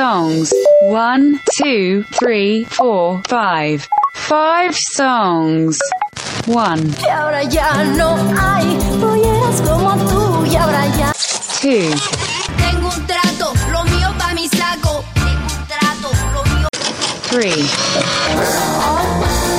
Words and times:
Songs. 0.00 0.48
One, 0.80 1.38
two, 1.62 2.04
three, 2.18 2.64
four, 2.64 3.20
five. 3.28 3.86
Five 4.14 4.74
songs. 4.74 5.78
One, 6.46 6.88
Y 7.04 7.08
ahora 7.10 7.42
ya 7.44 7.84
no 7.84 8.16
hay 8.34 8.64
polleras 8.98 9.60
como 9.60 9.92
tú 10.08 10.46
y 10.46 10.56
ahora 10.56 10.86
ya. 10.96 11.12
two, 11.60 11.92
Tengo 12.56 12.88
un 12.88 13.06
trato, 13.06 13.52
lo 13.70 13.84
mío 13.84 14.08
pa' 14.18 14.32
mi 14.32 14.48
saco. 14.48 15.04
Tengo 15.12 15.52
un 15.52 15.66
trato, 15.68 16.10
lo 16.32 16.42
mío. 16.48 16.68
three, 17.28 17.60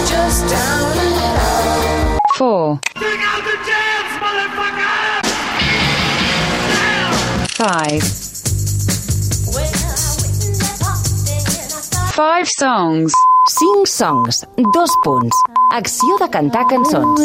Just 0.09 0.49
down 0.49 2.17
four, 2.35 2.80
Bring 2.95 3.21
out 3.21 3.44
the 3.45 3.58
jams, 3.69 4.13
motherfucker! 4.23 5.21
five. 7.61 8.30
Five 12.21 12.45
songs. 12.45 13.13
5 13.48 13.88
songs, 13.88 14.45
dos 14.75 14.91
punts. 15.03 15.35
Acció 15.73 16.17
de 16.20 16.27
cantar 16.30 16.67
cançons. 16.70 17.23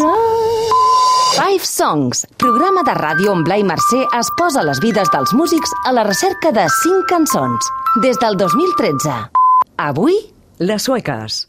Five 1.35 1.67
Songs, 1.69 2.23
programa 2.41 2.81
de 2.87 2.95
ràdio 2.97 3.35
on 3.35 3.43
Blai 3.45 3.61
Mercè 3.69 3.99
es 4.17 4.31
posa 4.39 4.63
les 4.65 4.81
vides 4.81 5.11
dels 5.13 5.35
músics 5.37 5.75
a 5.85 5.93
la 5.93 6.07
recerca 6.09 6.49
de 6.49 6.65
5 6.79 7.03
cançons. 7.13 7.69
Des 8.01 8.17
del 8.25 8.41
2013. 8.41 9.19
Avui, 9.77 10.17
Les 10.65 10.81
sueques. 10.89 11.43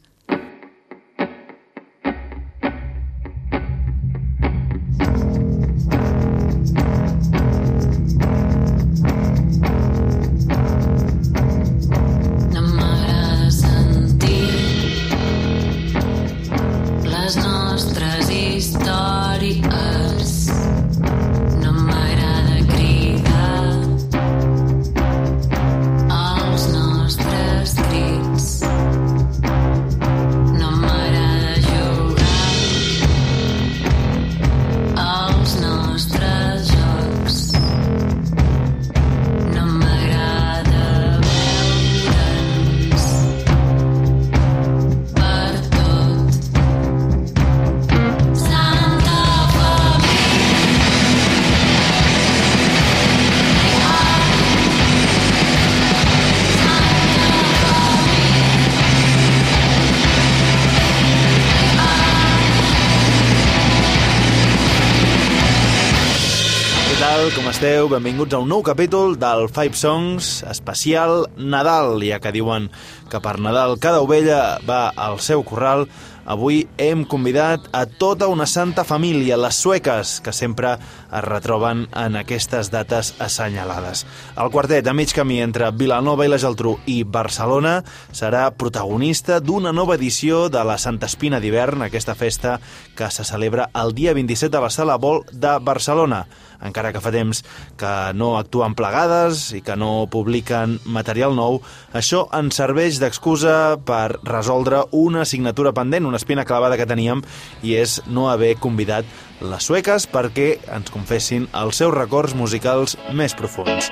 Esteu? 67.57 67.87
Benvinguts 67.89 68.35
a 68.37 68.39
un 68.43 68.51
nou 68.51 68.61
capítol 68.61 69.15
del 69.17 69.47
Five 69.49 69.73
Songs 69.73 70.43
especial 70.45 71.23
Nadal. 71.41 72.03
Ja 72.05 72.19
que 72.21 72.29
diuen 72.29 72.67
que 73.09 73.17
per 73.17 73.39
Nadal 73.41 73.79
cada 73.81 74.03
ovella 74.05 74.59
va 74.67 74.91
al 74.93 75.17
seu 75.25 75.41
corral, 75.41 75.87
avui 76.29 76.67
hem 76.77 77.01
convidat 77.09 77.65
a 77.73 77.87
tota 77.89 78.27
una 78.29 78.45
santa 78.45 78.83
família, 78.85 79.39
les 79.41 79.57
sueques, 79.57 80.19
que 80.21 80.35
sempre 80.35 80.75
es 80.75 81.23
retroben 81.25 81.87
en 81.97 82.19
aquestes 82.19 82.69
dates 82.69 83.15
assenyalades. 83.17 84.05
El 84.37 84.51
quartet, 84.53 84.85
a 84.85 84.93
mig 84.93 85.15
camí 85.15 85.39
entre 85.41 85.71
Vilanova 85.71 86.27
i 86.27 86.29
la 86.29 86.37
Geltrú 86.37 86.75
i 86.85 87.01
Barcelona, 87.07 87.79
serà 88.11 88.51
protagonista 88.53 89.39
d'una 89.39 89.73
nova 89.73 89.95
edició 89.97 90.45
de 90.53 90.61
la 90.67 90.77
Santa 90.77 91.09
Espina 91.09 91.41
d'hivern, 91.41 91.87
aquesta 91.87 92.13
festa 92.13 92.59
que 92.93 93.09
se 93.09 93.25
celebra 93.25 93.71
el 93.73 93.95
dia 93.97 94.13
27 94.13 94.59
a 94.59 94.67
la 94.67 94.69
Sala 94.69 94.99
Vol 95.01 95.23
de 95.31 95.57
Barcelona 95.57 96.27
encara 96.63 96.91
que 96.93 97.01
fa 97.03 97.13
temps 97.13 97.43
que 97.79 97.93
no 98.17 98.35
actuen 98.37 98.75
plegades 98.77 99.51
i 99.57 99.61
que 99.65 99.77
no 99.79 100.07
publiquen 100.11 100.77
material 100.85 101.35
nou, 101.37 101.61
això 101.93 102.25
ens 102.37 102.57
serveix 102.59 103.01
d'excusa 103.01 103.77
per 103.85 104.19
resoldre 104.23 104.85
una 104.91 105.23
assignatura 105.27 105.73
pendent, 105.73 106.07
una 106.07 106.21
espina 106.21 106.45
clavada 106.45 106.77
que 106.77 106.89
teníem, 106.89 107.23
i 107.63 107.77
és 107.77 107.99
no 108.07 108.29
haver 108.31 108.55
convidat 108.61 109.05
les 109.41 109.67
sueques 109.69 110.07
perquè 110.09 110.55
ens 110.73 110.93
confessin 110.93 111.47
els 111.53 111.83
seus 111.83 111.93
records 111.93 112.35
musicals 112.35 112.97
més 113.13 113.37
profuns. 113.37 113.91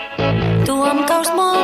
Tu 0.65 0.79
em 0.89 1.05
caus 1.05 1.29
molt 1.37 1.54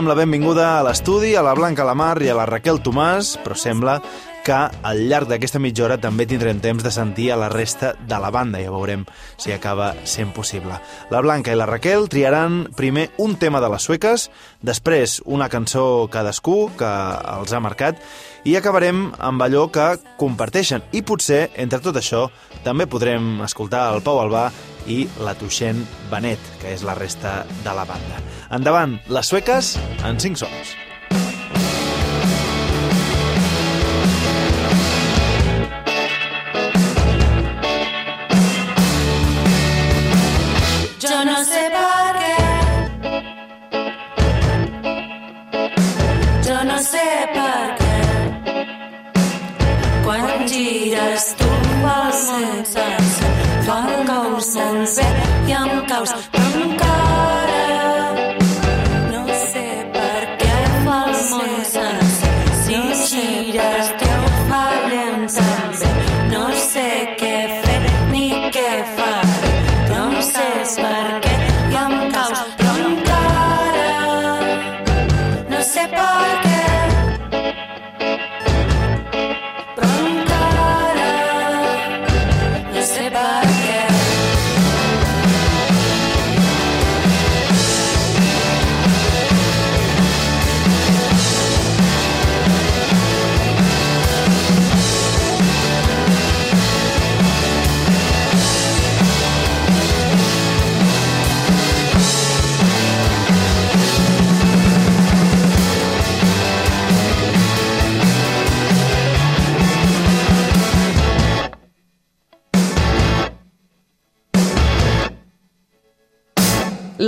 Donem 0.00 0.14
la 0.14 0.16
benvinguda 0.16 0.66
a 0.78 0.84
l'estudi, 0.86 1.34
a 1.36 1.42
la 1.44 1.52
Blanca 1.52 1.84
Lamar 1.84 2.22
i 2.24 2.30
a 2.32 2.34
la 2.38 2.46
Raquel 2.48 2.78
Tomàs, 2.80 3.34
però 3.44 3.52
sembla 3.52 3.98
que 4.46 4.56
al 4.56 5.02
llarg 5.10 5.28
d'aquesta 5.28 5.60
mitja 5.60 5.84
hora 5.84 5.98
també 6.00 6.24
tindrem 6.24 6.56
temps 6.64 6.80
de 6.80 6.88
sentir 6.94 7.26
a 7.34 7.36
la 7.36 7.50
resta 7.52 7.90
de 8.08 8.20
la 8.22 8.30
banda, 8.32 8.62
ja 8.64 8.72
veurem 8.72 9.04
si 9.36 9.52
acaba 9.52 9.90
sent 10.08 10.32
possible. 10.32 10.78
La 11.12 11.20
Blanca 11.20 11.52
i 11.52 11.58
la 11.60 11.68
Raquel 11.68 12.08
triaran 12.08 12.62
primer 12.80 13.10
un 13.20 13.36
tema 13.36 13.60
de 13.60 13.68
les 13.68 13.84
sueques, 13.84 14.30
després 14.64 15.20
una 15.26 15.50
cançó 15.52 16.08
cadascú 16.08 16.70
que 16.80 16.88
els 17.36 17.52
ha 17.52 17.60
marcat 17.60 18.00
i 18.48 18.56
acabarem 18.56 19.10
amb 19.20 19.44
allò 19.44 19.66
que 19.68 19.90
comparteixen. 20.16 20.80
I 20.96 21.04
potser, 21.04 21.50
entre 21.60 21.84
tot 21.84 22.00
això, 22.00 22.30
també 22.64 22.88
podrem 22.88 23.42
escoltar 23.44 23.90
el 23.92 24.00
Pau 24.00 24.24
Albà 24.24 24.48
i 24.88 25.02
la 25.20 25.36
Tuixent 25.36 25.84
Benet, 26.08 26.40
que 26.62 26.72
és 26.72 26.88
la 26.88 26.96
resta 26.96 27.42
de 27.60 27.76
la 27.76 27.84
banda. 27.84 28.39
Endavant, 28.50 28.98
les 29.08 29.22
sueques 29.22 29.78
en 30.04 30.18
5 30.18 30.36
sons. 30.36 30.79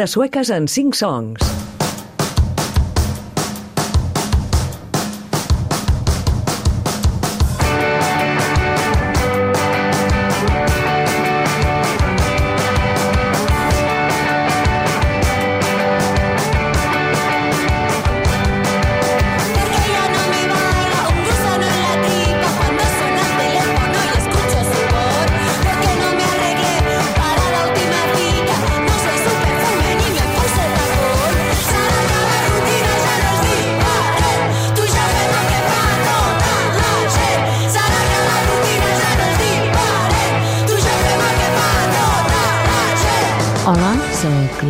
Les 0.03 0.09
sueques 0.09 0.51
en 0.51 0.67
5 0.67 0.97
songs. 0.97 1.62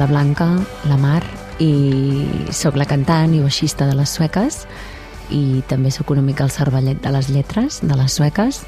La 0.03 0.09
Blanca, 0.11 0.49
la 0.91 0.97
Mar, 0.99 1.23
i 1.63 2.51
sóc 2.51 2.75
la 2.75 2.89
cantant 2.91 3.37
i 3.37 3.43
baixista 3.43 3.87
de 3.87 3.95
les 3.95 4.11
sueques 4.11 4.65
i 5.31 5.63
també 5.71 5.93
sóc 5.95 6.11
una 6.11 6.25
mica 6.27 6.43
el 6.43 6.51
cervellet 6.51 6.99
de 7.05 7.13
les 7.15 7.29
lletres 7.31 7.79
de 7.87 7.95
les 7.95 8.17
sueques 8.19 8.59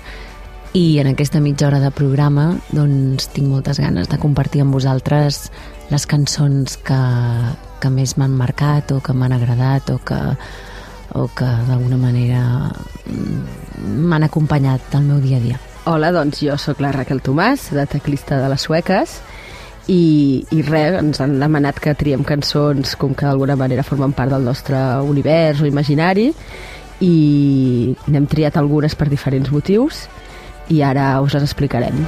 i 0.78 1.00
en 1.02 1.10
aquesta 1.10 1.42
mitja 1.42 1.66
hora 1.66 1.80
de 1.82 1.90
programa 1.90 2.52
doncs 2.70 3.26
tinc 3.34 3.50
moltes 3.50 3.82
ganes 3.82 4.06
de 4.12 4.20
compartir 4.22 4.62
amb 4.62 4.78
vosaltres 4.78 5.48
les 5.90 6.06
cançons 6.06 6.78
que, 6.86 7.02
que 7.82 7.90
més 7.90 8.14
m'han 8.14 8.38
marcat 8.38 8.94
o 8.94 9.02
que 9.02 9.18
m'han 9.18 9.34
agradat 9.34 9.90
o 9.90 9.98
que, 10.06 10.22
o 11.18 11.26
que 11.34 11.52
d'alguna 11.66 11.98
manera 11.98 12.46
mm, 13.10 14.02
m'han 14.06 14.30
acompanyat 14.30 14.94
al 14.94 15.08
meu 15.10 15.18
dia 15.24 15.42
a 15.42 15.48
dia. 15.50 15.62
Hola, 15.90 16.14
doncs 16.14 16.46
jo 16.46 16.54
sóc 16.62 16.78
la 16.80 16.94
Raquel 16.94 17.18
Tomàs, 17.20 17.72
de 17.74 17.90
teclista 17.90 18.38
de 18.38 18.46
les 18.48 18.62
sueques, 18.70 19.18
i, 19.88 20.44
i 20.54 20.62
res, 20.64 20.96
ens 21.00 21.20
han 21.20 21.36
demanat 21.40 21.80
que 21.82 21.96
triem 21.98 22.24
cançons 22.24 22.94
com 23.00 23.12
que 23.14 23.26
d'alguna 23.26 23.56
manera 23.60 23.84
formen 23.84 24.14
part 24.16 24.32
del 24.32 24.46
nostre 24.46 24.80
univers 25.04 25.60
o 25.60 25.68
imaginari 25.68 26.30
i 27.04 27.14
n'hem 28.08 28.30
triat 28.30 28.56
algunes 28.56 28.96
per 28.96 29.10
diferents 29.12 29.52
motius 29.52 30.06
i 30.72 30.80
ara 30.82 31.12
us 31.20 31.36
les 31.36 31.44
explicarem. 31.44 32.04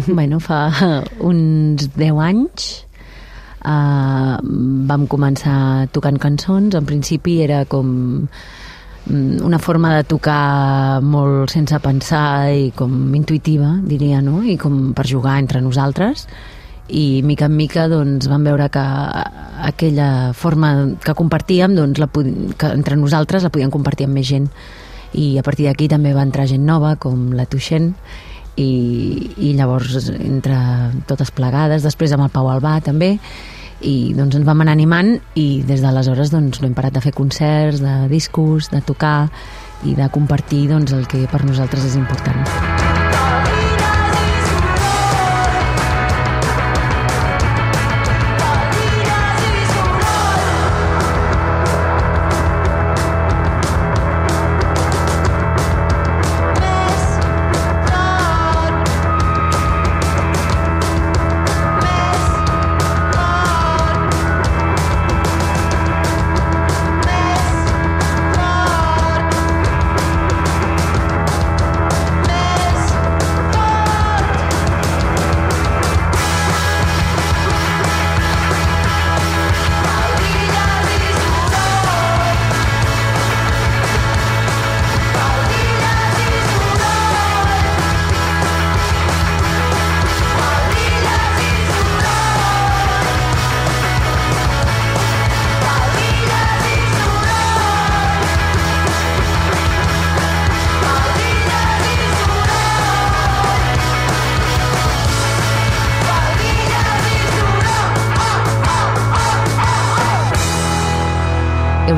bueno, 0.06 0.40
fa 0.40 0.70
uns 1.20 1.90
10 1.96 2.20
anys 2.24 2.70
uh, 3.64 4.38
vam 4.88 5.06
començar 5.10 5.88
tocant 5.92 6.18
cançons. 6.20 6.74
En 6.74 6.86
principi 6.88 7.40
era 7.44 7.64
com 7.68 7.90
mm, 8.26 9.40
una 9.46 9.58
forma 9.58 9.94
de 9.96 10.06
tocar 10.08 11.00
molt 11.02 11.52
sense 11.52 11.78
pensar 11.84 12.52
i 12.54 12.70
com 12.76 13.14
intuïtiva, 13.16 13.76
diria, 13.84 14.22
no? 14.24 14.42
I 14.44 14.56
com 14.60 14.92
per 14.96 15.08
jugar 15.08 15.38
entre 15.40 15.62
nosaltres 15.64 16.26
i 16.90 17.22
mica 17.22 17.46
en 17.46 17.54
mica 17.54 17.86
doncs, 17.86 18.26
vam 18.26 18.42
veure 18.42 18.66
que 18.72 18.82
aquella 19.70 20.32
forma 20.34 20.96
que 21.04 21.14
compartíem 21.14 21.76
doncs, 21.76 22.00
la, 22.02 22.08
que 22.10 22.72
entre 22.74 22.96
nosaltres 22.98 23.46
la 23.46 23.52
podíem 23.54 23.70
compartir 23.70 24.08
amb 24.08 24.18
més 24.18 24.26
gent 24.26 24.48
i 25.14 25.36
a 25.38 25.44
partir 25.46 25.68
d'aquí 25.68 25.86
també 25.90 26.12
va 26.14 26.24
entrar 26.26 26.48
gent 26.50 26.66
nova 26.66 26.96
com 26.98 27.30
la 27.34 27.46
Tuixent 27.46 27.92
i, 28.60 29.30
i 29.50 29.54
llavors 29.58 30.10
entre 30.12 30.58
totes 31.08 31.32
plegades, 31.34 31.86
després 31.86 32.12
amb 32.16 32.26
el 32.26 32.34
Pau 32.34 32.50
Albà 32.52 32.78
també 32.84 33.16
i 33.80 34.12
doncs 34.16 34.36
ens 34.36 34.46
vam 34.46 34.60
anar 34.60 34.74
animant 34.76 35.14
i 35.40 35.62
des 35.66 35.80
d'aleshores 35.80 36.32
doncs, 36.34 36.60
no 36.60 36.68
hem 36.68 36.76
parat 36.76 36.98
de 36.98 37.04
fer 37.04 37.14
concerts, 37.16 37.80
de 37.80 37.96
discos, 38.12 38.68
de 38.72 38.82
tocar 38.84 39.30
i 39.88 39.96
de 39.96 40.10
compartir 40.12 40.66
doncs, 40.68 40.92
el 40.92 41.08
que 41.08 41.24
per 41.30 41.44
nosaltres 41.46 41.88
és 41.88 41.96
important. 42.00 42.69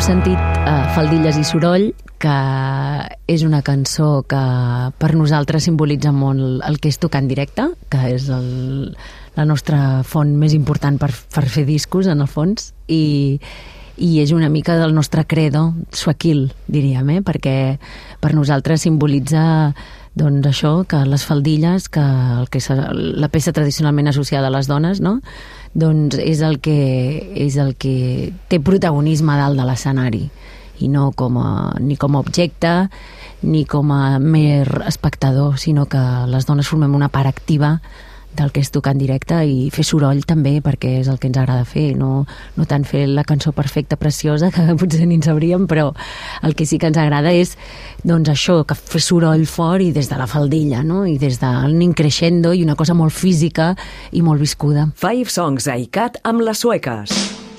Sentit 0.02 0.38
uh, 0.66 0.88
Faldilles 0.96 1.36
i 1.38 1.44
Soroll, 1.46 1.92
que 2.18 2.36
és 3.30 3.44
una 3.46 3.60
cançó 3.62 4.24
que 4.26 4.40
per 4.98 5.10
nosaltres 5.14 5.68
simbolitza 5.68 6.10
molt 6.10 6.64
el 6.66 6.80
que 6.82 6.90
és 6.90 6.98
tocar 6.98 7.20
en 7.22 7.28
directe, 7.30 7.68
que 7.92 8.00
és 8.10 8.26
el, 8.34 8.96
la 9.38 9.46
nostra 9.46 10.02
font 10.02 10.32
més 10.40 10.56
important 10.58 10.98
per, 10.98 11.12
per 11.12 11.44
fer 11.46 11.62
discos, 11.68 12.10
en 12.10 12.24
el 12.24 12.30
fons, 12.30 12.72
i, 12.90 13.38
i 14.02 14.10
és 14.24 14.34
una 14.34 14.50
mica 14.50 14.74
del 14.80 14.94
nostre 14.96 15.22
credo 15.28 15.68
suequil, 15.94 16.48
diríem, 16.66 17.14
eh? 17.14 17.22
perquè 17.22 17.56
per 18.18 18.34
nosaltres 18.34 18.82
simbolitza 18.88 19.44
doncs 20.14 20.46
això, 20.46 20.72
que 20.84 21.00
les 21.08 21.24
faldilles, 21.24 21.88
que, 21.88 22.02
el 22.02 22.50
que 22.52 22.60
la 22.68 23.30
peça 23.32 23.54
tradicionalment 23.56 24.10
associada 24.12 24.50
a 24.50 24.54
les 24.54 24.68
dones, 24.68 25.00
no? 25.00 25.20
doncs 25.74 26.18
és 26.20 26.42
el 26.44 26.58
que, 26.60 26.76
és 27.32 27.56
el 27.56 27.74
que 27.80 28.32
té 28.52 28.60
protagonisme 28.60 29.36
dalt 29.40 29.56
de 29.56 29.64
l'escenari 29.64 30.26
i 30.84 30.88
no 30.92 31.10
com 31.16 31.38
a, 31.40 31.48
ni 31.80 31.96
com 31.96 32.16
a 32.16 32.20
objecte 32.20 32.90
ni 33.42 33.64
com 33.64 33.90
a 33.94 34.18
mer 34.20 34.84
espectador, 34.86 35.58
sinó 35.58 35.86
que 35.90 36.00
les 36.28 36.46
dones 36.46 36.68
formem 36.68 36.94
una 36.94 37.08
part 37.08 37.30
activa 37.30 37.78
del 38.36 38.52
que 38.52 38.62
és 38.64 38.70
tocar 38.72 38.94
en 38.96 39.00
directe 39.02 39.38
i 39.44 39.68
fer 39.74 39.84
soroll 39.86 40.22
també 40.28 40.56
perquè 40.64 40.96
és 41.00 41.10
el 41.12 41.18
que 41.20 41.28
ens 41.30 41.38
agrada 41.40 41.66
fer 41.68 41.92
no, 41.98 42.24
no 42.56 42.66
tant 42.68 42.86
fer 42.88 43.04
la 43.08 43.24
cançó 43.28 43.52
perfecta, 43.52 43.98
preciosa 44.00 44.50
que 44.54 44.64
potser 44.80 45.06
ni 45.06 45.20
en 45.20 45.26
sabríem 45.26 45.68
però 45.70 45.90
el 46.42 46.56
que 46.56 46.66
sí 46.66 46.78
que 46.78 46.90
ens 46.90 47.00
agrada 47.00 47.32
és 47.32 47.56
doncs 48.02 48.32
això, 48.32 48.62
que 48.66 48.76
fer 48.78 49.02
soroll 49.04 49.46
fort 49.46 49.84
i 49.84 49.92
des 49.94 50.08
de 50.10 50.18
la 50.18 50.28
faldilla 50.30 50.82
no? 50.86 51.04
i 51.06 51.18
des 51.20 51.40
del 51.42 51.76
nin 51.78 51.94
creixendo 51.94 52.54
i 52.56 52.64
una 52.64 52.76
cosa 52.78 52.96
molt 52.98 53.14
física 53.14 53.72
i 54.12 54.24
molt 54.24 54.40
viscuda 54.42 54.88
Five 54.96 55.30
Songs 55.30 55.68
a 55.68 55.78
ICAT 55.78 56.22
amb 56.28 56.44
les 56.46 56.62
sueques. 56.64 57.51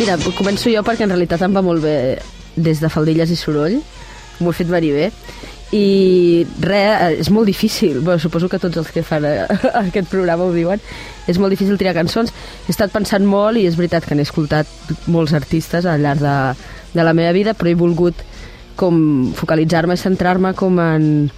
Mira, 0.00 0.14
començo 0.32 0.70
jo 0.72 0.80
perquè 0.80 1.04
en 1.04 1.10
realitat 1.12 1.42
em 1.44 1.52
va 1.52 1.60
molt 1.60 1.82
bé 1.84 1.94
des 2.56 2.78
de 2.80 2.88
faldilles 2.88 3.28
i 3.28 3.36
soroll. 3.36 3.74
M'ho 4.40 4.48
he 4.48 4.56
fet 4.56 4.70
venir 4.72 4.94
bé. 4.94 5.08
I 5.76 6.46
res, 6.64 7.18
és 7.20 7.28
molt 7.28 7.44
difícil, 7.46 7.98
bueno, 8.00 8.16
suposo 8.18 8.48
que 8.48 8.58
tots 8.58 8.80
els 8.80 8.88
que 8.94 9.02
fan 9.04 9.26
eh, 9.28 9.44
aquest 9.82 10.08
programa 10.08 10.46
ho 10.48 10.54
diuen, 10.54 10.80
és 11.28 11.36
molt 11.38 11.52
difícil 11.52 11.76
triar 11.76 11.92
cançons. 11.98 12.32
He 12.64 12.72
estat 12.72 12.94
pensant 12.94 13.28
molt 13.28 13.60
i 13.60 13.66
és 13.68 13.76
veritat 13.76 14.08
que 14.08 14.16
n'he 14.16 14.24
escoltat 14.24 14.72
molts 15.12 15.36
artistes 15.36 15.84
al 15.84 16.00
llarg 16.00 16.24
de, 16.24 16.34
de 16.96 17.04
la 17.04 17.14
meva 17.14 17.36
vida, 17.36 17.52
però 17.52 17.68
he 17.68 17.76
volgut 17.76 18.24
com 18.80 18.96
focalitzar-me 19.36 19.98
i 19.98 20.00
centrar-me 20.00 20.54
com 20.56 20.80
en, 20.80 21.28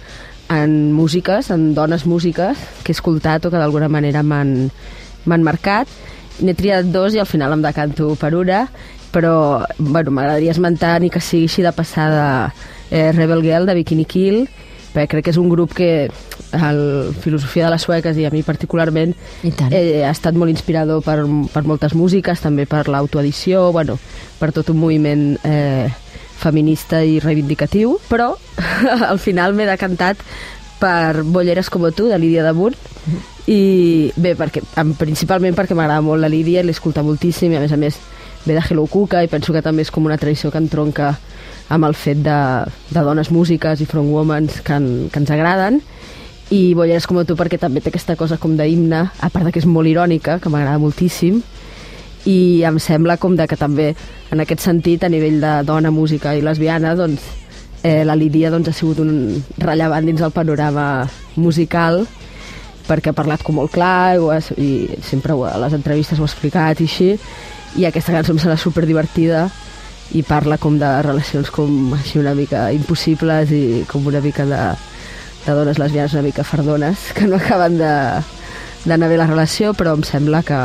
en 0.55 0.79
músiques, 0.95 1.51
en 1.51 1.73
dones 1.75 2.07
músiques 2.07 2.63
que 2.79 2.95
he 2.95 2.97
escoltat 2.97 3.43
o 3.43 3.51
que 3.51 3.59
d'alguna 3.59 3.91
manera 3.91 4.23
m'han 4.23 4.69
marcat. 5.27 5.91
N'he 6.41 6.55
triat 6.57 6.89
dos 6.89 7.13
i 7.13 7.21
al 7.21 7.29
final 7.29 7.53
em 7.53 7.61
decanto 7.61 8.13
per 8.19 8.33
una, 8.35 8.65
però 9.13 9.63
bueno, 9.77 10.11
m'agradaria 10.11 10.51
esmentar 10.51 10.97
ni 11.01 11.11
que 11.13 11.21
sigui 11.21 11.45
així 11.45 11.61
de 11.61 11.71
passada 11.75 12.25
eh, 12.89 13.11
Rebel 13.11 13.43
Girl 13.45 13.69
de 13.69 13.75
Bikini 13.77 14.05
Kill, 14.09 14.47
perquè 14.93 15.09
crec 15.15 15.27
que 15.27 15.33
és 15.33 15.41
un 15.41 15.49
grup 15.49 15.73
que 15.77 16.09
el 16.53 17.13
filosofia 17.21 17.65
de 17.65 17.73
les 17.73 17.85
sueques 17.85 18.17
i 18.17 18.25
a 18.25 18.31
mi 18.33 18.43
particularment 18.45 19.13
eh, 19.43 20.03
ha 20.05 20.11
estat 20.11 20.37
molt 20.37 20.53
inspirador 20.53 21.01
per, 21.05 21.19
per 21.53 21.63
moltes 21.69 21.95
músiques, 21.97 22.41
també 22.41 22.65
per 22.69 22.87
l'autoedició, 22.89 23.71
bueno, 23.73 23.97
per 24.39 24.51
tot 24.53 24.69
un 24.73 24.81
moviment 24.81 25.25
eh, 25.45 25.89
feminista 26.43 27.03
i 27.05 27.19
reivindicatiu, 27.23 27.97
però 28.09 28.33
al 29.11 29.21
final 29.21 29.53
m'he 29.57 29.69
decantat 29.69 30.21
per 30.81 31.23
Bolleres 31.23 31.69
com 31.71 31.85
tu, 31.95 32.09
de 32.09 32.19
Lídia 32.19 32.43
de 32.43 32.51
Bunt, 32.57 32.75
i 33.47 34.11
bé, 34.15 34.35
perquè, 34.39 34.61
principalment 34.99 35.55
perquè 35.57 35.75
m'agrada 35.75 36.03
molt 36.05 36.23
la 36.23 36.31
Lídia, 36.31 36.63
l'escolta 36.63 37.03
moltíssim 37.03 37.51
i 37.51 37.59
a 37.59 37.63
més 37.63 37.73
a 37.75 37.79
més 37.79 37.99
ve 38.45 38.55
de 38.55 38.61
Hello 38.63 38.85
Cuca 38.87 39.23
i 39.23 39.31
penso 39.31 39.53
que 39.53 39.63
també 39.63 39.83
és 39.83 39.91
com 39.91 40.05
una 40.05 40.17
tradició 40.17 40.51
que 40.51 40.61
entronca 40.61 41.13
amb 41.73 41.87
el 41.87 41.95
fet 41.95 42.21
de, 42.23 42.37
de 42.91 43.03
dones 43.03 43.31
músiques 43.31 43.81
i 43.81 43.87
front 43.87 44.11
womans 44.11 44.61
que, 44.63 44.77
en, 44.77 45.09
que 45.11 45.19
ens 45.19 45.31
agraden. 45.31 45.81
I 46.53 46.73
Bolleres 46.77 47.07
com 47.07 47.19
tu 47.25 47.35
perquè 47.39 47.57
també 47.59 47.81
té 47.81 47.89
aquesta 47.91 48.15
cosa 48.19 48.37
com 48.37 48.55
d'himne, 48.59 49.03
a 49.19 49.29
part 49.31 49.51
que 49.51 49.59
és 49.63 49.67
molt 49.67 49.89
irònica, 49.89 50.37
que 50.39 50.51
m'agrada 50.51 50.79
moltíssim 50.79 51.41
i 52.29 52.63
em 52.63 52.79
sembla 52.79 53.17
com 53.19 53.35
de 53.35 53.47
que 53.47 53.59
també 53.59 53.93
en 54.31 54.39
aquest 54.39 54.63
sentit 54.63 55.03
a 55.03 55.09
nivell 55.11 55.41
de 55.41 55.53
dona, 55.67 55.91
música 55.91 56.31
i 56.35 56.43
lesbiana 56.43 56.93
doncs 56.95 57.25
eh, 57.83 58.03
la 58.07 58.15
Lídia 58.15 58.51
doncs, 58.51 58.69
ha 58.69 58.75
sigut 58.75 59.01
un 59.03 59.43
rellevant 59.59 60.07
dins 60.07 60.23
el 60.23 60.31
panorama 60.31 61.07
musical 61.35 62.05
perquè 62.87 63.11
ha 63.11 63.17
parlat 63.17 63.43
com 63.43 63.59
molt 63.61 63.71
clar 63.73 64.15
i, 64.15 64.21
ho 64.21 64.31
ha, 64.33 64.39
i 64.57 64.99
sempre 65.05 65.33
ho, 65.33 65.45
a 65.47 65.57
les 65.61 65.75
entrevistes 65.77 66.19
ho 66.19 66.25
ha 66.25 66.31
explicat 66.31 66.81
i 66.81 66.87
així 66.89 67.11
i 67.79 67.85
aquesta 67.89 68.13
cançó 68.13 68.33
em 68.33 68.41
sembla 68.41 68.57
super 68.61 68.85
divertida 68.85 69.47
i 70.13 70.21
parla 70.23 70.59
com 70.61 70.75
de 70.79 70.89
relacions 71.01 71.49
com 71.53 71.93
així 71.97 72.19
una 72.21 72.35
mica 72.37 72.67
impossibles 72.75 73.53
i 73.55 73.83
com 73.89 74.05
una 74.07 74.21
mica 74.21 74.45
de, 74.45 74.63
de 75.45 75.55
dones 75.55 75.79
lesbianes 75.79 76.13
una 76.13 76.25
mica 76.27 76.43
fardones 76.43 77.07
que 77.15 77.27
no 77.27 77.39
acaben 77.39 77.79
d'anar 77.79 79.09
bé 79.09 79.17
la 79.17 79.29
relació 79.29 79.73
però 79.73 79.95
em 79.97 80.03
sembla 80.05 80.43
que, 80.45 80.59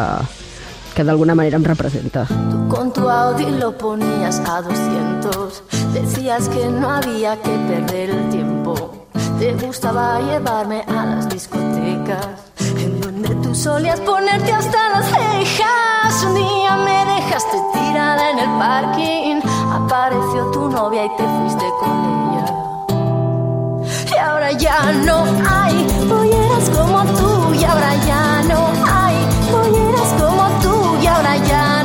que 0.98 1.04
d'alguna 1.06 1.36
manera 1.38 1.56
em 1.56 1.64
representa. 1.64 2.26
Tú 2.26 2.66
con 2.68 2.92
tu 2.92 3.08
Audi 3.08 3.46
lo 3.52 3.70
ponías 3.78 4.40
a 4.40 4.62
200. 4.62 5.62
Decías 5.94 6.48
que 6.48 6.68
no 6.68 6.90
había 6.90 7.36
que 7.40 7.50
perder 7.68 8.10
el 8.10 8.28
tiempo. 8.30 9.07
Te 9.38 9.54
gustaba 9.54 10.20
llevarme 10.20 10.84
a 10.88 11.06
las 11.06 11.28
discotecas, 11.28 12.26
en 12.58 13.00
donde 13.00 13.28
tú 13.36 13.54
solías 13.54 14.00
ponerte 14.00 14.52
hasta 14.52 14.88
las 14.90 15.06
cejas. 15.06 16.24
Un 16.24 16.34
día 16.34 16.76
me 16.76 17.04
dejaste 17.14 17.56
tirada 17.72 18.30
en 18.30 18.38
el 18.40 18.58
parking. 18.58 19.40
Apareció 19.72 20.50
tu 20.50 20.68
novia 20.68 21.04
y 21.04 21.16
te 21.16 21.22
fuiste 21.22 21.64
con 21.78 21.90
ella. 22.14 22.46
Y 24.12 24.18
ahora 24.18 24.50
ya 24.50 24.92
no 25.06 25.24
hay 25.48 25.86
polleras 26.08 26.70
como 26.70 27.04
tú. 27.04 27.54
Y 27.54 27.64
ahora 27.64 27.94
ya 28.06 28.42
no 28.42 28.72
hay 28.92 29.16
polleras 29.52 30.14
como 30.18 30.48
tú. 30.62 30.98
Y 31.00 31.06
ahora 31.06 31.36
ya 31.36 31.77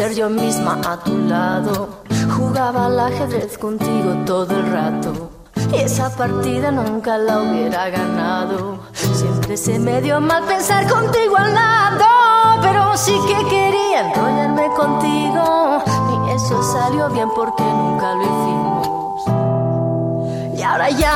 ser 0.00 0.14
yo 0.14 0.30
misma 0.30 0.80
a 0.86 0.96
tu 0.96 1.14
lado. 1.28 2.00
Jugaba 2.34 2.86
al 2.86 2.98
ajedrez 3.00 3.58
contigo 3.58 4.24
todo 4.24 4.50
el 4.56 4.72
rato. 4.72 5.30
Y 5.74 5.76
esa 5.76 6.08
partida 6.16 6.70
nunca 6.70 7.18
la 7.18 7.42
hubiera 7.42 7.90
ganado. 7.90 8.80
Siempre 8.94 9.58
se 9.58 9.78
me 9.78 10.00
dio 10.00 10.18
mal 10.18 10.42
pensar 10.44 10.88
contigo 10.88 11.36
al 11.36 11.52
lado. 11.52 12.06
Pero 12.62 12.96
sí 12.96 13.14
que 13.28 13.46
quería 13.50 14.08
enrollarme 14.08 14.68
contigo. 14.74 15.82
Y 16.12 16.30
eso 16.34 16.62
salió 16.62 17.10
bien 17.10 17.28
porque 17.36 17.62
nunca 17.62 18.14
lo 18.14 18.22
hicimos. 18.22 19.26
Y 20.58 20.62
ahora 20.62 20.88
ya 20.88 21.14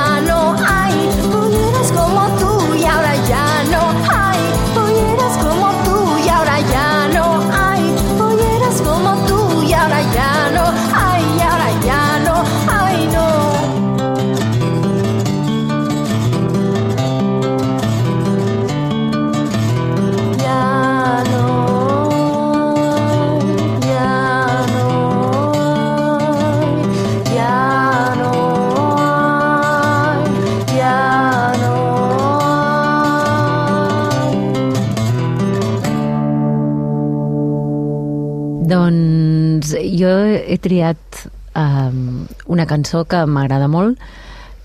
he 40.46 40.58
triat 40.58 41.24
um, 41.54 42.26
una 42.46 42.66
cançó 42.66 43.04
que 43.08 43.24
m'agrada 43.26 43.68
molt, 43.68 44.00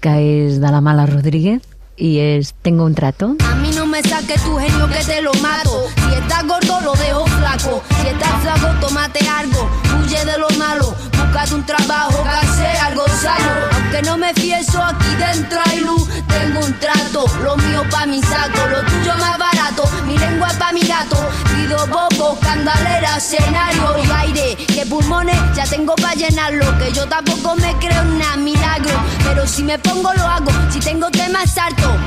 que 0.04 0.16
és 0.46 0.60
de 0.64 0.72
la 0.72 0.82
Mala 0.82 1.08
Rodríguez, 1.10 1.64
i 2.00 2.18
és 2.24 2.54
Tengo 2.64 2.86
un 2.86 2.96
trato. 2.96 3.36
A 3.40 3.56
mí 3.56 3.59
no 3.59 3.59
me 3.90 4.04
saques 4.04 4.42
tu 4.44 4.58
genio 4.58 4.88
que 4.88 5.04
te 5.04 5.22
lo 5.22 5.34
mato. 5.36 5.88
Si 5.96 6.16
estás 6.16 6.46
gordo 6.46 6.80
lo 6.82 6.94
dejo 6.94 7.26
flaco. 7.26 7.84
Si 8.02 8.08
estás 8.08 8.42
flaco 8.42 8.68
tómate 8.80 9.28
algo. 9.28 9.70
Huye 9.98 10.24
de 10.26 10.38
lo 10.38 10.50
malo. 10.52 10.96
Búscate 11.18 11.56
un 11.56 11.66
trabajo 11.66 12.24
que 12.24 12.30
hace 12.30 12.68
algo 12.80 13.06
sano. 13.08 13.52
Aunque 13.74 14.02
no 14.04 14.18
me 14.18 14.34
fieso 14.34 14.82
aquí 14.84 15.16
dentro 15.16 15.60
hay 15.66 15.80
luz. 15.80 16.08
Tengo 16.28 16.60
un 16.60 16.80
trato. 16.80 17.26
Lo 17.44 17.58
mío 17.58 17.84
pa' 17.90 18.06
mi 18.06 18.22
saco. 18.22 18.68
Lo 18.68 18.82
tuyo 18.84 19.16
más 19.18 19.38
barato. 19.38 19.84
Mi 20.06 20.18
lengua 20.18 20.50
pa' 20.60 20.72
mi 20.72 20.82
gato. 20.82 21.18
Pido 21.56 21.88
bobo, 21.88 22.38
candalera, 22.42 23.18
escenario 23.18 23.96
y 24.04 24.12
aire. 24.12 24.56
Que 24.68 24.86
pulmones 24.86 25.38
ya 25.56 25.64
tengo 25.64 25.96
pa' 25.96 26.14
llenarlo. 26.14 26.78
Que 26.78 26.92
yo 26.92 27.08
tampoco 27.08 27.56
me 27.56 27.74
creo 27.80 28.04
nada 28.04 28.38
milagro. 28.38 29.00
Pero 29.24 29.48
si 29.48 29.64
me 29.64 29.80
pongo 29.80 30.14
lo 30.14 30.28
hago. 30.28 30.52
Si 30.72 30.80
tengo 30.80 31.10
temas 31.10 31.52
salto. 31.52 31.98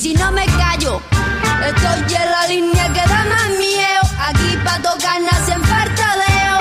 Si 0.00 0.14
no 0.14 0.32
me 0.32 0.46
callo. 0.46 0.98
Estoy 1.68 2.14
en 2.14 2.30
la 2.30 2.46
línea 2.48 2.90
que 2.90 3.00
da 3.00 3.22
más 3.28 3.50
miedo. 3.50 4.02
Aquí 4.28 4.56
pa' 4.64 4.78
tocar 4.80 5.20
nacen 5.20 5.60
fartadeo. 5.60 6.58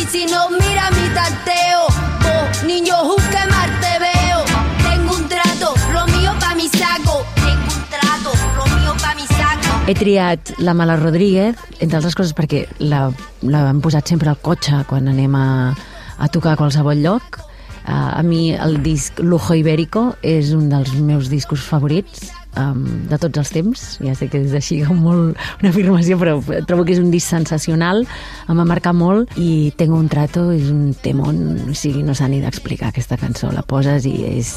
Y 0.00 0.04
si 0.06 0.24
no 0.26 0.48
mira 0.50 0.88
mi 0.92 1.08
tarteo. 1.12 1.88
Vos, 2.22 2.62
niño, 2.62 2.94
juzgue 2.94 3.44
mal 3.50 3.70
te 3.80 3.98
veo. 3.98 4.44
Tengo 4.88 5.16
un 5.16 5.28
trato, 5.28 5.74
lo 5.92 6.06
mío 6.14 6.32
pa' 6.38 6.54
mi 6.54 6.68
saco. 6.68 7.26
Tengo 7.34 7.74
un 7.74 7.84
trato, 7.90 8.30
lo 8.56 8.64
mío 8.78 8.94
pa' 9.02 9.16
mi 9.16 9.26
saco. 9.26 9.82
He 9.88 9.94
triat 9.96 10.56
la 10.58 10.72
Mala 10.72 10.94
Rodríguez, 10.94 11.56
entre 11.80 11.98
altres 11.98 12.14
coses 12.14 12.36
perquè 12.38 12.68
hem 12.78 13.80
posat 13.82 14.06
sempre 14.06 14.30
al 14.30 14.38
cotxe 14.38 14.84
quan 14.86 15.10
anem 15.10 15.34
a, 15.34 15.74
a 16.18 16.28
tocar 16.30 16.54
a 16.54 16.60
qualsevol 16.60 17.02
lloc. 17.02 17.42
Uh, 17.80 18.20
a 18.20 18.22
mi 18.22 18.52
el 18.54 18.84
disc 18.84 19.18
Lujo 19.18 19.56
Ibérico 19.58 20.12
és 20.22 20.52
un 20.54 20.68
dels 20.70 20.92
meus 20.94 21.32
discos 21.32 21.64
favorits 21.66 22.28
um, 22.56 22.84
de 23.10 23.18
tots 23.18 23.42
els 23.42 23.52
temps. 23.54 23.84
Ja 24.04 24.14
sé 24.18 24.30
que 24.32 24.40
és 24.42 24.54
així 24.56 24.80
com 24.86 25.00
molt 25.04 25.36
una 25.60 25.70
afirmació, 25.70 26.18
però 26.20 26.38
trobo 26.68 26.86
que 26.86 26.94
és 26.96 27.02
un 27.02 27.10
disc 27.12 27.28
sensacional, 27.30 28.04
em 28.48 28.62
va 28.62 28.66
marcar 28.68 28.94
molt 28.96 29.36
i 29.38 29.72
Tengo 29.80 29.96
un 29.96 30.08
trato 30.12 30.50
és 30.52 30.68
un 30.68 30.92
temón, 30.92 31.70
o 31.70 31.74
sigui, 31.74 32.02
no 32.04 32.14
s'ha 32.14 32.28
ni 32.28 32.40
d'explicar 32.42 32.90
aquesta 32.90 33.16
cançó. 33.16 33.52
La 33.54 33.62
poses 33.62 34.04
i 34.08 34.16
és 34.28 34.50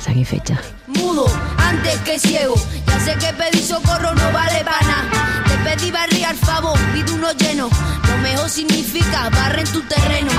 seguir 0.00 0.24
fetge. 0.24 0.56
mudo 0.88 1.26
antes 1.56 1.98
que 2.00 2.18
ciego. 2.18 2.54
Ya 2.86 3.00
sé 3.00 3.12
que 3.18 3.32
pedir 3.32 3.62
socorro 3.62 4.14
no 4.14 4.32
vale 4.32 4.64
para 4.64 4.80
nada. 4.86 5.23
Te 5.74 5.80
pedí 5.80 5.90
barriar 5.90 6.36
favor, 6.36 6.78
pido 6.92 7.14
uno 7.14 7.32
lleno. 7.32 7.68
Lo 8.08 8.18
mejor 8.18 8.48
significa 8.48 9.28
barre 9.30 9.62
en 9.62 9.72
tu 9.72 9.82
terreno. 9.82 10.30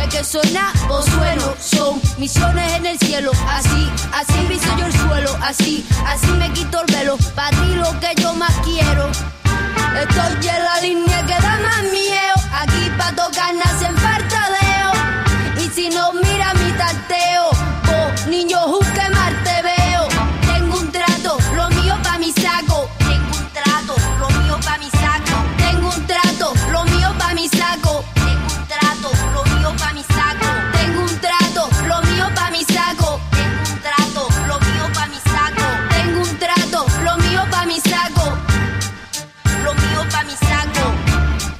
Hay 0.00 0.08
que 0.08 0.24
sonar, 0.24 0.72
pues 0.88 1.04
sueno. 1.04 1.54
Son 1.60 2.00
misiones 2.18 2.72
en 2.72 2.86
el 2.86 2.98
cielo. 2.98 3.30
Así, 3.48 3.88
así 4.12 4.32
piso 4.48 4.66
yo 4.76 4.86
el 4.86 4.92
suelo. 4.92 5.38
Así, 5.42 5.86
así 6.06 6.26
me 6.32 6.52
quito 6.52 6.80
el 6.80 6.92
velo. 6.92 7.16
Para 7.36 7.50
ti 7.50 7.74
lo 7.76 8.00
que 8.00 8.20
yo 8.20 8.34
más 8.34 8.52
quiero. 8.64 9.08
Estoy 9.94 10.48
en 10.48 10.64
la 10.64 10.80
línea 10.80 11.24
que 11.24 11.34
da 11.34 11.60
más 11.62 11.82
miedo. 11.82 12.34
Aquí 12.52 12.90
pa' 12.98 13.12
tocar 13.12 13.54
nacen 13.54 13.96
fartadeo. 13.96 14.92
Y 15.64 15.68
si 15.70 15.88
no 15.90 16.12
mira 16.14 16.29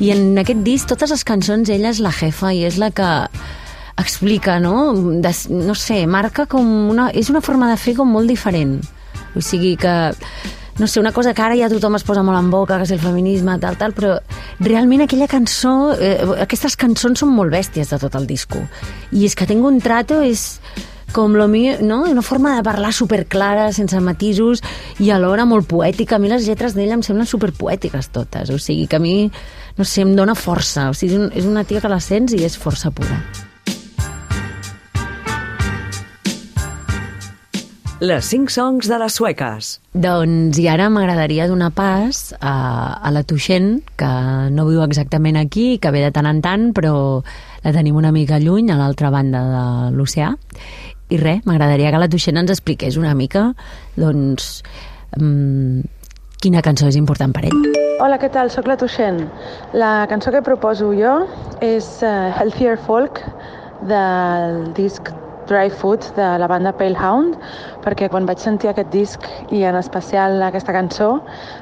I 0.01 0.13
en 0.15 0.39
aquest 0.41 0.63
disc, 0.65 0.89
totes 0.89 1.13
les 1.13 1.25
cançons, 1.29 1.69
ella 1.69 1.91
és 1.93 2.01
la 2.01 2.13
jefa 2.15 2.55
i 2.57 2.65
és 2.65 2.79
la 2.81 2.91
que 2.91 3.09
explica, 4.01 4.57
no? 4.61 4.93
De, 5.21 5.33
no 5.53 5.77
sé, 5.77 6.07
marca 6.09 6.47
com 6.49 6.65
una... 6.91 7.11
És 7.13 7.29
una 7.29 7.45
forma 7.45 7.69
de 7.69 7.77
fer 7.81 7.95
com 7.99 8.09
molt 8.09 8.31
diferent. 8.33 8.79
O 9.37 9.45
sigui 9.45 9.77
que 9.79 9.93
no 10.81 10.87
sé, 10.87 10.99
una 10.99 11.13
cosa 11.13 11.35
que 11.35 11.43
ara 11.45 11.57
ja 11.59 11.69
tothom 11.69 11.99
es 11.99 12.05
posa 12.09 12.23
molt 12.25 12.39
en 12.39 12.49
boca, 12.49 12.79
que 12.81 12.87
és 12.89 12.93
el 12.95 13.03
feminisme, 13.03 13.59
tal, 13.61 13.77
tal, 13.77 13.93
però 13.93 14.15
realment 14.65 15.05
aquella 15.05 15.29
cançó, 15.29 15.93
eh, 15.93 16.17
aquestes 16.41 16.79
cançons 16.81 17.21
són 17.21 17.35
molt 17.37 17.53
bèsties 17.53 17.93
de 17.93 17.99
tot 18.01 18.17
el 18.17 18.25
disco. 18.27 18.63
I 19.13 19.27
és 19.29 19.37
que 19.37 19.49
Tengo 19.51 19.69
un 19.69 19.81
trato 19.85 20.23
és 20.23 20.61
com 21.13 21.35
lo 21.35 21.49
mío, 21.49 21.77
no? 21.81 22.05
una 22.05 22.23
forma 22.23 22.57
de 22.57 22.63
parlar 22.63 22.93
superclara, 22.93 23.73
sense 23.73 24.01
matisos 24.01 24.63
i 24.99 25.11
alhora 25.11 25.45
molt 25.45 25.69
poètica. 25.69 26.17
A 26.17 26.23
mi 26.23 26.31
les 26.31 26.47
lletres 26.49 26.75
d'ella 26.77 26.99
em 26.99 27.05
semblen 27.07 27.29
superpoètiques 27.29 28.11
totes, 28.15 28.51
o 28.51 28.59
sigui 28.59 28.87
que 28.87 29.01
a 29.01 29.03
mi, 29.03 29.31
no 29.77 29.85
sé, 29.85 30.07
em 30.07 30.17
dona 30.17 30.35
força. 30.39 30.91
O 30.91 30.97
sigui, 30.97 31.21
és 31.35 31.47
una 31.47 31.65
tia 31.65 31.83
que 31.83 31.93
la 31.93 32.01
sents 32.01 32.35
i 32.37 32.45
és 32.47 32.59
força 32.59 32.91
pura. 32.95 33.21
Les 38.01 38.25
5 38.25 38.49
songs 38.49 38.89
de 38.89 38.97
les 38.97 39.13
sueques. 39.13 39.75
Doncs 39.93 40.57
i 40.57 40.65
ara 40.73 40.87
m'agradaria 40.89 41.45
donar 41.51 41.69
pas 41.77 42.31
a, 42.41 42.97
a 42.97 43.11
la 43.13 43.21
Tuixent, 43.29 43.83
que 44.01 44.09
no 44.55 44.65
viu 44.71 44.81
exactament 44.87 45.37
aquí, 45.37 45.75
que 45.77 45.93
ve 45.93 46.01
de 46.07 46.09
tant 46.09 46.25
en 46.31 46.41
tant, 46.41 46.71
però 46.73 46.95
la 47.61 47.75
tenim 47.77 47.99
una 48.01 48.09
mica 48.09 48.39
lluny, 48.41 48.71
a 48.73 48.79
l'altra 48.81 49.11
banda 49.13 49.43
de 49.51 49.65
l'oceà. 49.99 50.31
I 51.11 51.19
res, 51.19 51.41
m'agradaria 51.43 51.91
que 51.91 51.99
la 51.99 52.07
Tuixent 52.11 52.39
ens 52.39 52.53
expliqués 52.55 52.95
una 53.01 53.17
mica, 53.19 53.49
doncs, 53.99 54.61
um, 55.19 55.81
quina 56.41 56.63
cançó 56.63 56.87
és 56.87 56.99
important 57.01 57.35
per 57.35 57.49
ell. 57.49 57.65
Hola, 58.01 58.17
què 58.23 58.31
tal? 58.33 58.49
Soc 58.55 58.71
la 58.71 58.79
Tuixent. 58.79 59.25
La 59.75 60.07
cançó 60.09 60.31
que 60.31 60.45
proposo 60.47 60.93
jo 60.97 61.17
és 61.67 61.89
uh, 62.07 62.31
Healthier 62.39 62.79
Folk 62.87 63.19
del 63.91 64.71
disc 64.79 65.11
Dry 65.51 65.75
Food 65.75 66.13
de 66.15 66.31
la 66.39 66.47
banda 66.47 66.71
Pale 66.79 66.95
Hound 66.95 67.35
perquè 67.83 68.07
quan 68.13 68.29
vaig 68.29 68.39
sentir 68.39 68.71
aquest 68.71 68.93
disc 68.95 69.27
i 69.51 69.65
en 69.67 69.75
especial 69.81 70.39
aquesta 70.47 70.77
cançó 70.77 71.17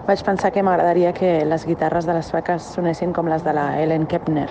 vaig 0.06 0.24
pensar 0.26 0.52
que 0.52 0.62
m'agradaria 0.62 1.14
que 1.16 1.38
les 1.48 1.64
guitarres 1.64 2.04
de 2.04 2.18
les 2.18 2.28
sueques 2.28 2.74
sonessin 2.76 3.16
com 3.16 3.32
les 3.32 3.46
de 3.48 3.56
la 3.56 3.70
Ellen 3.80 4.04
Kepner. 4.06 4.50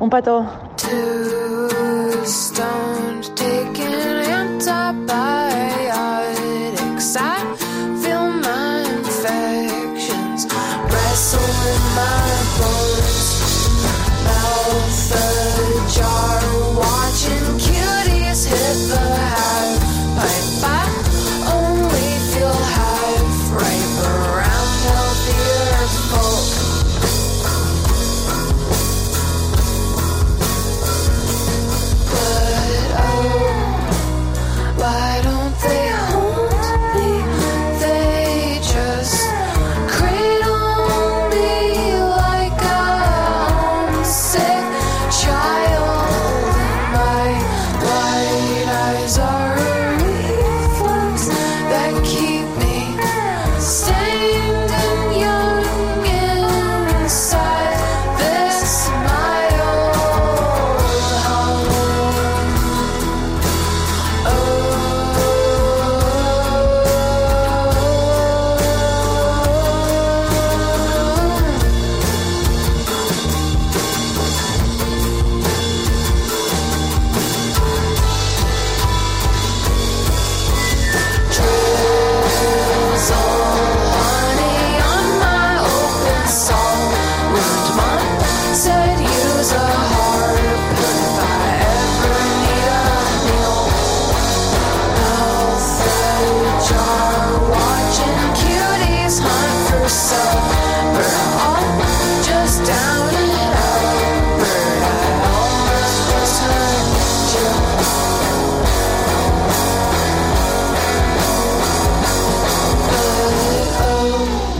Un 0.00 0.08
pato. 0.08 0.44
Two 0.76 2.24
stones 2.24 3.28
taken 3.30 3.92
and 4.26 4.60
topped. 4.60 5.43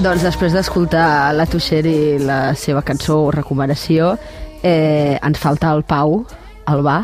Doncs 0.05 0.21
després 0.21 0.53
d'escoltar 0.53 1.33
la 1.33 1.47
Tuixer 1.49 1.81
i 1.89 1.99
la 2.21 2.53
seva 2.61 2.83
cançó 2.85 3.23
o 3.25 3.31
recomanació, 3.33 4.11
eh, 4.61 5.17
ens 5.17 5.39
falta 5.41 5.71
el 5.73 5.81
Pau, 5.89 6.19
el 6.69 6.83
va, 6.85 6.99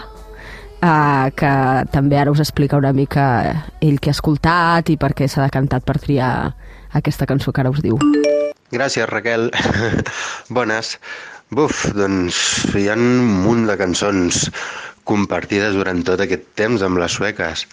eh, 0.83 1.31
que 1.33 1.53
també 1.95 2.19
ara 2.21 2.35
us 2.35 2.43
explica 2.45 2.77
una 2.77 2.93
mica 2.93 3.25
ell 3.81 3.97
que 4.05 4.13
ha 4.13 4.17
escoltat 4.19 4.93
i 4.93 4.99
per 5.01 5.15
què 5.17 5.31
s'ha 5.33 5.47
decantat 5.47 5.87
per 5.89 5.97
triar 5.97 6.53
aquesta 6.93 7.25
cançó 7.25 7.55
que 7.57 7.65
ara 7.65 7.73
us 7.73 7.81
diu. 7.81 7.97
Gràcies, 8.69 9.09
Raquel. 9.09 9.49
Bones. 10.51 10.99
Buf, 11.49 11.87
doncs 11.97 12.37
hi 12.77 12.91
ha 12.91 12.99
un 13.01 13.25
munt 13.47 13.65
de 13.67 13.79
cançons 13.81 14.45
compartides 15.09 15.73
durant 15.75 16.05
tot 16.07 16.21
aquest 16.21 16.53
temps 16.59 16.85
amb 16.87 17.01
les 17.01 17.17
sueques 17.17 17.65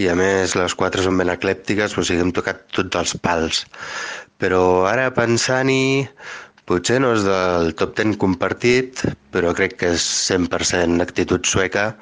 i 0.00 0.06
a 0.08 0.14
més 0.16 0.54
les 0.56 0.74
quatre 0.78 1.02
són 1.04 1.18
ben 1.20 1.32
eclèptiques, 1.32 1.98
o 1.98 2.04
sigui, 2.06 2.22
hem 2.22 2.32
tocat 2.36 2.62
tots 2.72 3.02
els 3.02 3.16
pals. 3.20 3.66
Però 4.42 4.62
ara 4.88 5.08
pensant-hi, 5.16 6.06
potser 6.68 6.98
no 7.00 7.14
és 7.16 7.24
del 7.24 7.72
top 7.78 7.94
10 7.96 8.18
compartit, 8.20 9.04
però 9.32 9.54
crec 9.56 9.78
que 9.80 9.94
és 9.96 10.08
100% 10.30 11.04
actitud 11.04 11.46
sueca 11.48 11.92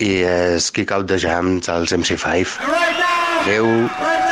i 0.00 0.12
és 0.28 0.70
Kick 0.70 0.92
Out 0.96 1.08
the 1.12 1.20
Jams 1.20 1.68
als 1.72 1.92
MC5. 1.96 2.60
Right 2.68 3.02
now, 3.02 3.42
Adéu. 3.42 3.66
right 4.00 4.25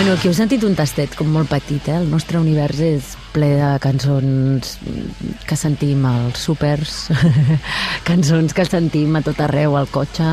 Bueno, 0.00 0.14
aquí 0.16 0.30
heu 0.30 0.32
sentit 0.32 0.62
un 0.64 0.72
tastet 0.72 1.12
com 1.12 1.28
molt 1.28 1.50
petit, 1.52 1.84
eh? 1.92 1.98
El 2.00 2.06
nostre 2.08 2.38
univers 2.40 2.78
és 2.80 3.10
ple 3.34 3.50
de 3.58 3.66
cançons 3.84 4.70
que 5.44 5.58
sentim 5.60 6.06
als 6.08 6.40
súpers, 6.40 6.94
cançons 8.08 8.56
que 8.56 8.64
sentim 8.64 9.18
a 9.18 9.20
tot 9.20 9.42
arreu 9.44 9.76
al 9.76 9.90
cotxe 9.92 10.30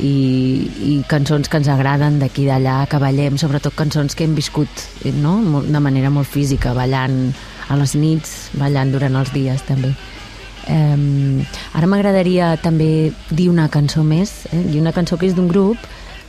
i, 0.00 0.14
i 0.94 0.96
cançons 1.12 1.52
que 1.52 1.60
ens 1.60 1.68
agraden 1.68 2.16
d'aquí 2.22 2.46
i 2.46 2.48
d'allà, 2.54 2.78
que 2.88 3.02
ballem, 3.04 3.36
sobretot 3.36 3.76
cançons 3.76 4.16
que 4.16 4.24
hem 4.24 4.32
viscut 4.32 4.86
no? 5.20 5.60
De 5.60 5.84
manera 5.84 6.08
molt 6.08 6.32
física, 6.32 6.72
ballant 6.72 7.34
a 7.68 7.76
les 7.76 7.92
nits, 7.92 8.36
ballant 8.56 8.96
durant 8.96 9.20
els 9.20 9.36
dies 9.36 9.68
també. 9.68 9.92
Um, 10.72 11.42
ara 11.76 11.84
m'agradaria 11.84 12.54
també 12.64 13.12
dir 13.28 13.52
una 13.52 13.68
cançó 13.68 14.08
més, 14.08 14.46
eh? 14.54 14.64
dir 14.72 14.80
una 14.80 14.96
cançó 14.96 15.20
que 15.20 15.28
és 15.28 15.36
d'un 15.36 15.52
grup 15.52 15.76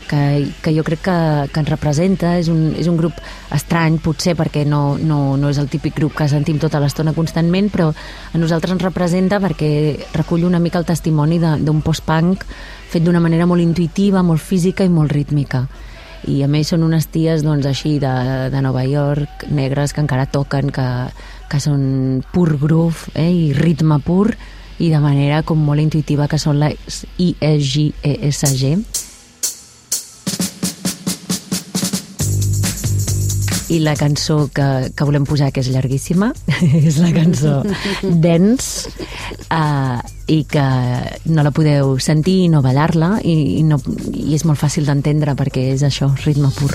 que, 0.09 0.51
que 0.63 0.73
jo 0.75 0.83
crec 0.85 1.01
que, 1.05 1.17
que 1.53 1.61
ens 1.63 1.71
representa, 1.71 2.35
és 2.39 2.49
un, 2.51 2.73
és 2.79 2.89
un 2.91 2.97
grup 2.99 3.17
estrany, 3.55 3.97
potser 4.03 4.35
perquè 4.39 4.65
no, 4.67 4.97
no, 4.99 5.37
no 5.39 5.51
és 5.51 5.59
el 5.61 5.69
típic 5.71 5.97
grup 5.99 6.15
que 6.17 6.27
sentim 6.31 6.59
tota 6.61 6.81
l'estona 6.83 7.15
constantment, 7.15 7.71
però 7.73 7.89
a 7.91 8.41
nosaltres 8.41 8.75
ens 8.75 8.85
representa 8.85 9.41
perquè 9.43 9.71
recull 10.13 10.45
una 10.47 10.61
mica 10.63 10.81
el 10.81 10.89
testimoni 10.89 11.39
d'un 11.41 11.81
post-punk 11.85 12.45
fet 12.93 13.03
d'una 13.03 13.23
manera 13.23 13.47
molt 13.49 13.63
intuïtiva, 13.63 14.21
molt 14.21 14.41
física 14.41 14.85
i 14.85 14.91
molt 14.93 15.11
rítmica. 15.11 15.65
I 16.29 16.43
a 16.45 16.47
més 16.47 16.69
són 16.71 16.85
unes 16.85 17.09
ties 17.11 17.43
doncs, 17.43 17.65
així 17.67 17.97
de, 17.99 18.13
de 18.53 18.61
Nova 18.63 18.85
York, 18.87 19.47
negres, 19.51 19.91
que 19.91 20.03
encara 20.03 20.29
toquen, 20.31 20.69
que, 20.71 20.87
que 21.51 21.59
són 21.59 22.23
pur 22.31 22.53
groove 22.61 23.11
eh, 23.15 23.29
i 23.29 23.53
ritme 23.57 23.99
pur 23.99 24.29
i 24.79 24.89
de 24.89 24.99
manera 25.03 25.43
com 25.45 25.59
molt 25.61 25.83
intuïtiva 25.83 26.27
que 26.31 26.39
són 26.41 26.59
les 26.63 27.03
IEGESG 27.21 29.12
i 33.73 33.79
la 33.81 33.95
cançó 33.97 34.47
que, 34.53 34.67
que 34.93 35.07
volem 35.07 35.25
posar, 35.25 35.51
que 35.53 35.63
és 35.63 35.71
llarguíssima, 35.73 36.31
és 36.83 36.99
la 37.01 37.11
cançó 37.15 37.55
Dance, 38.03 38.93
uh, 39.49 39.99
i 40.29 40.43
que 40.49 40.67
no 41.33 41.45
la 41.45 41.53
podeu 41.55 41.97
sentir 42.03 42.43
i 42.45 42.51
no 42.53 42.63
ballar-la, 42.65 43.17
i, 43.23 43.59
i, 43.59 43.67
no, 43.67 43.81
i 44.13 44.31
és 44.37 44.45
molt 44.45 44.61
fàcil 44.61 44.89
d'entendre 44.89 45.37
perquè 45.39 45.71
és 45.73 45.85
això, 45.89 46.13
ritme 46.25 46.53
pur. 46.59 46.73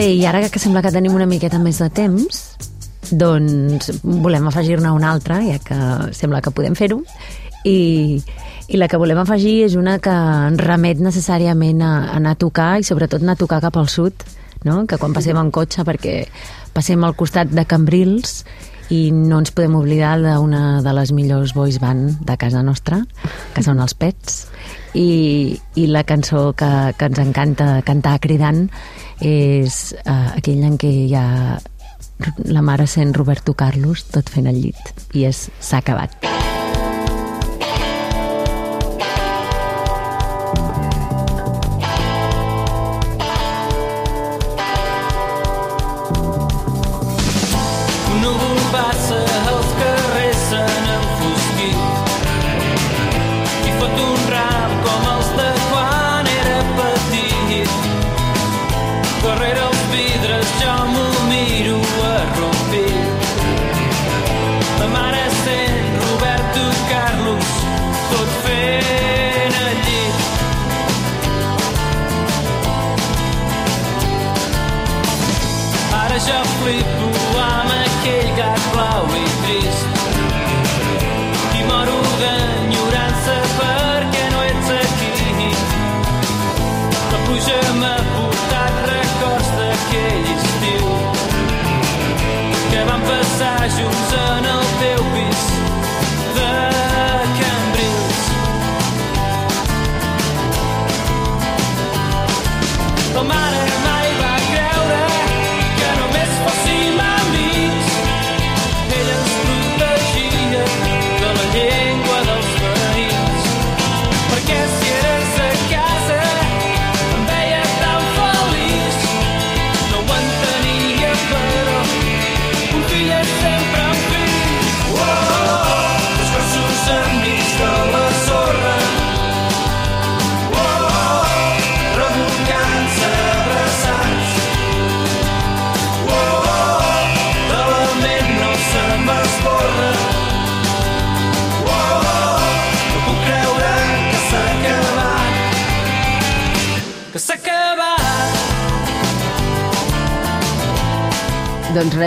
Bé, 0.00 0.14
i 0.16 0.22
ara 0.24 0.40
que 0.48 0.56
sembla 0.56 0.80
que 0.80 0.90
tenim 0.94 1.12
una 1.12 1.26
miqueta 1.28 1.58
més 1.60 1.76
de 1.82 1.90
temps, 1.92 2.36
doncs 3.12 3.90
volem 4.00 4.46
afegir-ne 4.48 4.94
una 4.96 5.10
altra, 5.12 5.42
ja 5.44 5.58
que 5.60 5.76
sembla 6.16 6.40
que 6.40 6.52
podem 6.56 6.72
fer-ho, 6.78 7.02
i, 7.68 8.16
i 8.64 8.80
la 8.80 8.88
que 8.88 8.96
volem 8.96 9.20
afegir 9.20 9.58
és 9.66 9.76
una 9.76 9.98
que 10.00 10.14
ens 10.46 10.62
remet 10.64 11.02
necessàriament 11.04 11.84
a, 11.84 11.90
a 11.98 12.16
anar 12.16 12.32
a 12.32 12.40
tocar 12.40 12.70
i 12.80 12.86
sobretot 12.88 13.20
anar 13.20 13.34
a 13.36 13.42
tocar 13.42 13.60
cap 13.60 13.76
al 13.76 13.92
sud, 13.92 14.24
no? 14.64 14.86
que 14.88 14.96
quan 14.96 15.12
passem 15.12 15.36
en 15.36 15.52
cotxe 15.52 15.84
perquè 15.84 16.14
passem 16.72 17.04
al 17.04 17.12
costat 17.20 17.52
de 17.52 17.66
Cambrils 17.68 18.46
i 18.88 19.10
no 19.12 19.42
ens 19.42 19.52
podem 19.52 19.76
oblidar 19.76 20.14
d'una 20.24 20.80
de 20.80 20.96
les 20.96 21.12
millors 21.12 21.52
boys 21.52 21.76
band 21.76 22.24
de 22.24 22.40
casa 22.40 22.64
nostra, 22.64 23.02
que 23.52 23.68
són 23.68 23.84
els 23.84 23.92
Pets, 23.92 24.46
i, 24.94 25.58
i 25.76 25.86
la 25.86 26.04
cançó 26.04 26.50
que, 26.56 26.70
que 26.98 27.10
ens 27.10 27.20
encanta 27.22 27.80
cantar 27.86 28.18
cridant 28.22 28.66
és 29.20 29.94
uh, 30.04 30.32
aquella 30.36 30.70
en 30.70 30.78
què 30.80 30.90
hi 30.90 31.14
ha 31.14 31.58
la 32.50 32.62
mare 32.62 32.86
sent 32.86 33.14
Roberto 33.16 33.54
Carlos 33.54 34.04
tot 34.12 34.28
fent 34.28 34.50
el 34.50 34.60
llit 34.60 35.16
i 35.16 35.26
és 35.28 35.48
S'ha 35.60 35.80
acabat. 35.80 36.16
Núvol 48.20 48.60
passa, 48.74 49.59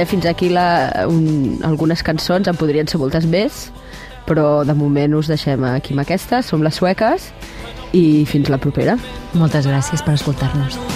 Fins 0.09 0.25
aquí 0.29 0.49
la, 0.49 1.05
un, 1.09 1.59
algunes 1.63 2.03
cançons, 2.05 2.47
en 2.47 2.59
podrien 2.59 2.89
ser 2.89 2.99
moltes 3.01 3.27
més, 3.29 3.69
però 4.27 4.63
de 4.67 4.75
moment 4.77 5.19
us 5.19 5.31
deixem 5.31 5.63
aquí 5.73 5.95
amb 5.95 6.05
aquestes, 6.05 6.51
som 6.51 6.63
les 6.65 6.79
sueques, 6.79 7.31
i 7.93 8.25
fins 8.29 8.51
la 8.51 8.61
propera. 8.61 8.97
Moltes 9.33 9.69
gràcies 9.69 10.05
per 10.05 10.17
escoltar-nos. 10.19 10.92